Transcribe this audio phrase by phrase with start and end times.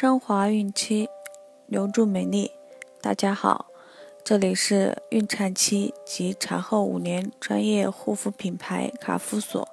[0.00, 1.08] 升华孕期，
[1.66, 2.52] 留住美丽。
[3.00, 3.66] 大家好，
[4.22, 9.68] 这里是孕产期及产后五年专业护肤品牌卡夫索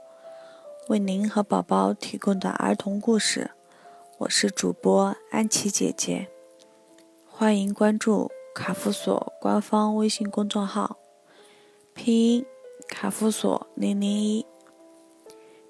[0.87, 3.51] 为您和宝宝提供的儿童故事。
[4.17, 6.27] 我是主播安琪姐姐，
[7.27, 10.97] 欢迎关注卡夫索官方微信公众号，
[11.93, 12.45] 拼音
[12.87, 14.43] 卡夫索零零一，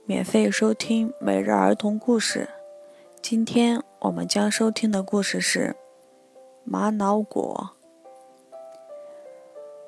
[0.06, 2.48] 免费收听每日儿童故事。
[3.22, 5.76] 今天我们将收听的故事是
[6.64, 7.72] 玛瑙果。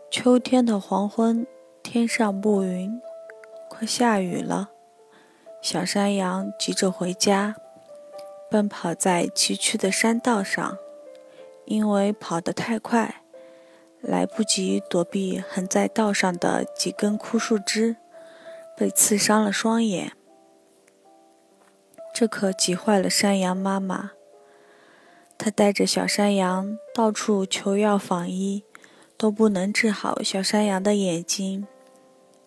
[0.10, 1.46] 秋天的黄昏，
[1.84, 3.00] 天上布云，
[3.70, 4.72] 快下雨了。
[5.62, 7.58] 小山羊急着回家，
[8.50, 10.80] 奔跑在崎岖的山道上，
[11.66, 13.22] 因为跑得太快，
[14.02, 17.98] 来不及躲避横在道上的几根枯树枝，
[18.76, 20.14] 被刺伤了双眼。
[22.20, 24.14] 这可急坏了山羊妈妈。
[25.38, 28.64] 她带着小山羊到处求药访医，
[29.16, 31.68] 都不能治好小山羊的眼睛。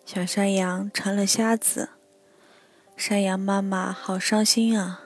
[0.05, 1.91] 小山羊成了瞎子。
[2.97, 5.03] 山羊妈妈好伤心啊！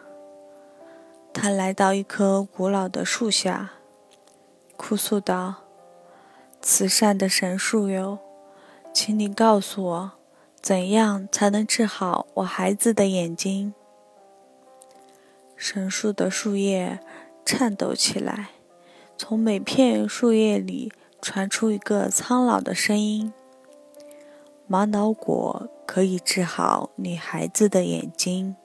[1.31, 3.73] 她来到一棵古老的树下，
[4.75, 5.57] 哭诉道
[6.59, 8.17] ：“慈善的神树哟，
[8.91, 10.11] 请你告诉我，
[10.59, 13.75] 怎样才能治好我孩子的眼睛？”
[15.55, 16.99] 神树的树叶
[17.45, 18.49] 颤抖起来，
[19.17, 23.33] 从每片树叶里传出一个苍老的声音
[24.67, 28.55] ：“玛瑙果可以治好你孩子的眼睛。”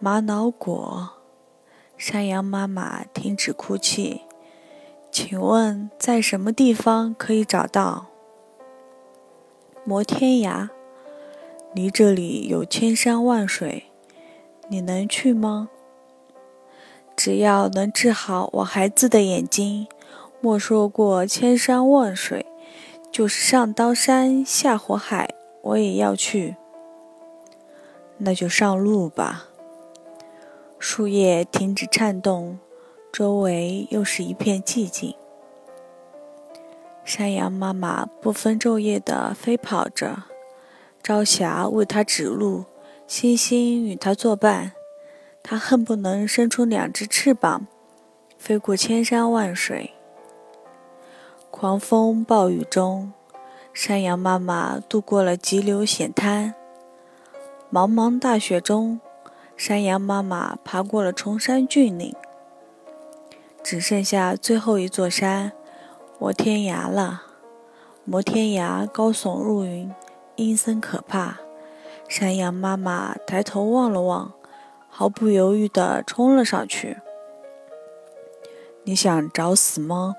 [0.00, 1.10] 玛瑙果，
[1.96, 4.22] 山羊妈妈停止哭泣。
[5.12, 8.06] 请问在什么地方可以找到？
[9.84, 10.70] 摩天崖，
[11.74, 13.91] 离这里有千山万水。
[14.68, 15.68] 你能去吗？
[17.14, 19.86] 只要能治好我孩子的眼睛，
[20.40, 22.46] 莫说过千山万水，
[23.10, 25.28] 就是上刀山下火海，
[25.62, 26.56] 我也要去。
[28.16, 29.48] 那就上路吧。
[30.78, 32.58] 树叶停止颤动，
[33.12, 35.14] 周围又是一片寂静。
[37.04, 40.22] 山羊妈妈不分昼夜地飞跑着，
[41.02, 42.64] 朝霞为它指路。
[43.14, 44.72] 星星与它作伴，
[45.42, 47.66] 它恨不能伸出两只翅膀，
[48.38, 49.92] 飞过千山万水。
[51.50, 53.12] 狂风暴雨中，
[53.74, 56.54] 山羊妈妈渡过了急流险滩。
[57.70, 58.98] 茫茫大雪中，
[59.58, 62.16] 山羊妈妈爬过了崇山峻岭。
[63.62, 65.52] 只剩下最后一座山——
[66.18, 67.24] 摩天崖了。
[68.06, 69.94] 摩天崖高耸入云，
[70.36, 71.36] 阴森可怕。
[72.14, 74.34] 山羊妈妈抬头望了望，
[74.90, 76.98] 毫不犹豫地冲了上去。
[78.84, 80.14] 你想找死吗？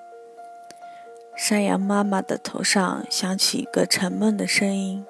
[1.38, 5.06] 山羊妈妈的头上响起一个沉闷的声音：“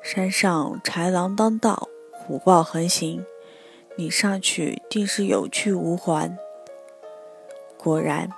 [0.00, 3.26] 山上豺狼当道，虎豹横行，
[3.96, 6.38] 你上去定是有去无还。”
[7.76, 8.30] 果然，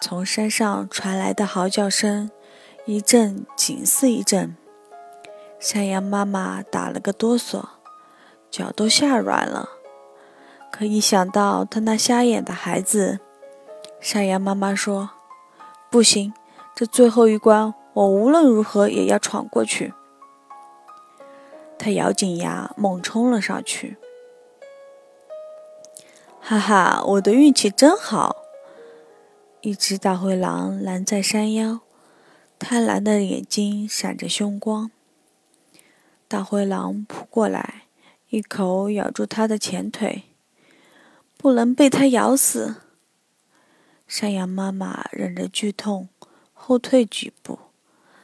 [0.00, 2.32] 从山上传来的嚎叫声，
[2.86, 4.56] 一阵紧似一阵。
[5.60, 7.62] 山羊妈妈打了个哆嗦，
[8.50, 9.68] 脚都吓软了。
[10.72, 13.20] 可一想到他那瞎眼的孩子，
[14.00, 15.10] 山羊妈妈说
[15.92, 16.32] ：“不行，
[16.74, 19.92] 这最后一关，我无论如何也要闯过去。”
[21.78, 23.98] 他咬紧牙，猛冲了上去。
[26.40, 28.34] 哈哈，我的运气真好！
[29.60, 31.80] 一只大灰狼拦在山腰，
[32.58, 34.90] 贪婪的眼睛闪着凶光。
[36.30, 37.86] 大灰狼扑过来，
[38.28, 40.22] 一口咬住它的前腿，
[41.36, 42.76] 不能被它咬死。
[44.06, 46.08] 山羊妈妈忍着剧痛，
[46.54, 47.58] 后退几步。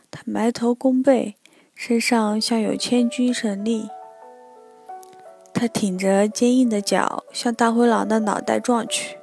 [0.08, 1.34] 它埋头弓背，
[1.74, 3.90] 身上像有千钧神力。
[5.52, 9.18] 它挺着坚硬的脚，向大灰狼的脑袋撞去。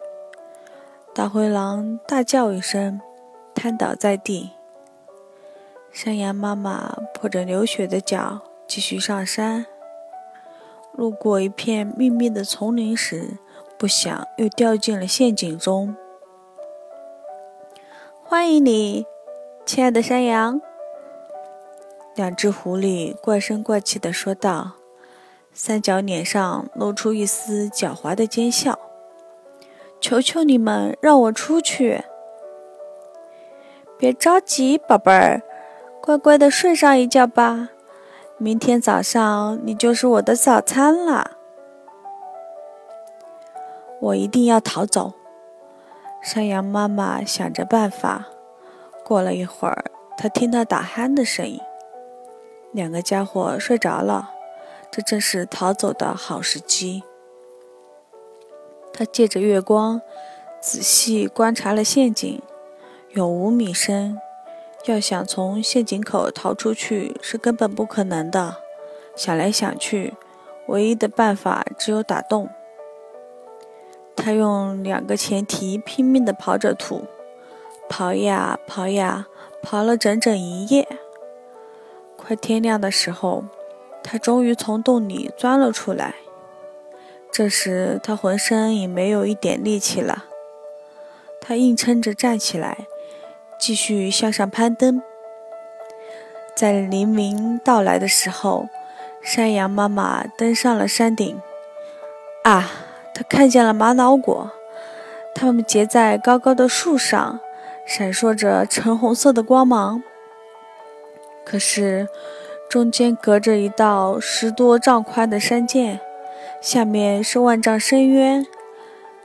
[1.15, 2.99] 大灰狼大叫一声，
[3.55, 4.49] 瘫倒在地。
[5.89, 8.41] 山羊妈妈破着流血的脚。
[8.75, 9.67] 继续上山，
[10.93, 13.37] 路过一片密密的丛林时，
[13.77, 15.95] 不想又掉进了陷阱中。
[18.23, 19.05] 欢迎你，
[19.63, 20.59] 亲爱的山羊！
[22.15, 24.71] 两只狐狸怪声怪气地说道，
[25.53, 28.79] 三角脸上露出一丝狡猾的奸笑。
[30.01, 32.05] 求求你们，让我出去！
[33.99, 35.43] 别着急，宝贝儿，
[36.01, 37.69] 乖乖的睡上一觉吧。
[38.43, 41.37] 明天早上你就是我的早餐了。
[44.01, 45.13] 我一定要逃走。
[46.21, 48.27] 山羊妈妈想着办法。
[49.05, 49.85] 过了一会儿，
[50.17, 51.61] 她听到打鼾的声音。
[52.73, 54.31] 两个家伙睡着了，
[54.91, 57.01] 这正是逃走的好时机。
[58.91, 60.01] 他借着月光，
[60.59, 62.41] 仔细观察了陷阱，
[63.11, 64.19] 有五米深。
[64.85, 68.57] 要想从陷阱口逃出去是根本不可能的。
[69.15, 70.13] 想来想去，
[70.67, 72.49] 唯一的办法只有打洞。
[74.15, 77.05] 他用两个前蹄拼命地刨着土，
[77.89, 79.27] 刨呀刨呀，
[79.63, 80.87] 刨了整整一夜。
[82.17, 83.43] 快天亮的时候，
[84.03, 86.15] 他终于从洞里钻了出来。
[87.31, 90.25] 这时，他浑身已没有一点力气了。
[91.41, 92.87] 他硬撑着站起来，
[93.59, 95.01] 继续向上攀登。
[96.55, 98.67] 在黎明到来的时候，
[99.21, 101.41] 山羊妈妈登上了山顶。
[102.43, 102.69] 啊，
[103.13, 104.51] 她看见了玛瑙果，
[105.33, 107.39] 它们结在高高的树上，
[107.85, 110.03] 闪烁着橙红色的光芒。
[111.45, 112.07] 可是，
[112.69, 115.99] 中间隔着一道十多丈宽的山涧。
[116.61, 118.45] 下面是万丈深渊，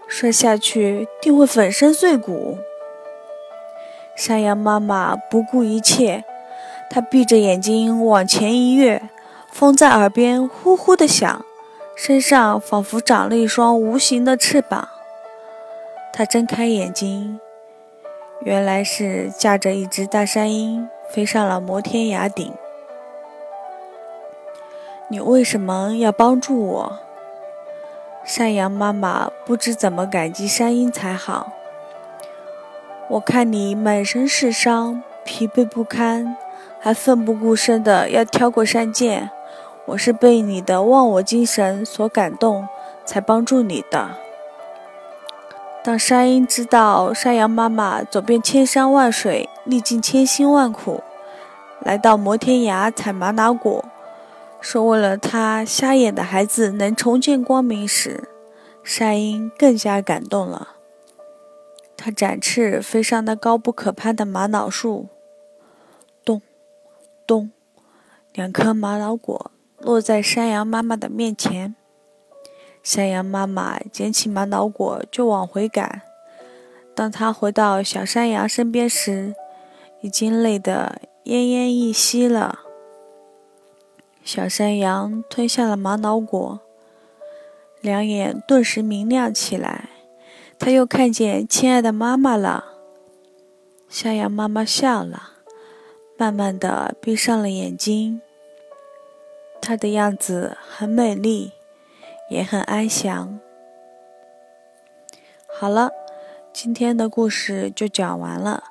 [0.09, 2.59] 摔下去定会粉身碎骨。
[4.19, 6.25] 山羊妈妈不顾一切，
[6.91, 9.01] 她闭着眼睛往前一跃，
[9.53, 11.45] 风在耳边呼呼地响，
[11.95, 14.89] 身上仿佛长了一双无形的翅膀。
[16.13, 17.39] 她睁开眼睛，
[18.41, 22.53] 原来是驾着一只大山鹰飞上了摩天崖顶。
[25.07, 26.99] 你为什么要帮助我？
[28.25, 31.53] 山羊妈妈不知怎么感激山鹰才好。
[33.11, 36.37] 我看你满身是伤，疲惫不堪，
[36.79, 39.31] 还奋不顾身的要跳过山涧，
[39.87, 42.69] 我是被你的忘我精神所感动，
[43.07, 44.11] 才帮助你的。
[45.83, 51.03] 当山鹰知道山羊妈妈走遍千山万水，历尽千辛万苦，
[51.81, 53.83] 来到摩天崖采玛瑙果。
[54.61, 58.29] 说为了他瞎眼的孩子能重见光明时，
[58.83, 60.75] 山鹰更加感动了。
[62.01, 65.09] 他展翅飞上那高不可攀的玛瑙树，
[66.25, 66.41] 咚，
[67.27, 67.51] 咚，
[68.33, 69.51] 两颗玛瑙果
[69.81, 71.75] 落在山羊妈妈的面前。
[72.85, 76.03] 山羊妈妈捡起玛瑙果就往回赶。
[76.95, 79.35] 当他回到小山羊身边时，
[80.01, 82.61] 已经累得奄奄一息了。
[84.23, 86.61] 小山羊吞下了玛瑙果，
[87.81, 89.88] 两眼顿时明亮起来。
[90.59, 92.65] 他又看见亲爱的妈妈了。
[93.89, 95.35] 山羊妈妈笑了，
[96.17, 98.21] 慢慢的闭上了眼睛。
[99.61, 101.53] 她的样子很美丽，
[102.31, 103.39] 也很安详。
[105.47, 105.91] 好了，
[106.53, 108.65] 今天的故事就讲完了。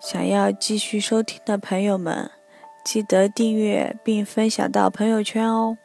[0.00, 2.30] 想要继续收听的朋友们。
[2.84, 5.78] 记得订阅并分享到朋友圈哦！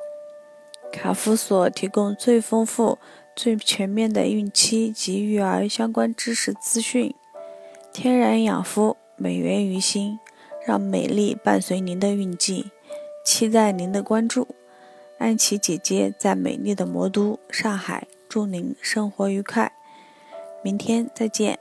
[0.91, 2.97] 卡夫所提供最丰富、
[3.37, 7.13] 最全面的孕期及育儿相关知识资讯，
[7.93, 10.17] 天然养肤，美源于心，
[10.65, 12.71] 让美丽伴随您的孕季。
[13.23, 14.47] 期待您的关注，
[15.19, 19.71] 安琪姐姐在美丽的魔都上海，祝您生活愉快，
[20.63, 21.59] 明天再见。